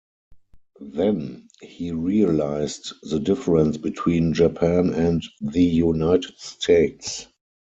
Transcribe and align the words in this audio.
Then, 0.79 1.47
he 1.61 1.91
realized 1.91 2.93
the 3.03 3.19
difference 3.19 3.77
between 3.77 4.33
Japan 4.33 4.91
and 4.95 5.21
the 5.41 5.63
United 5.63 6.39
States. 6.39 7.27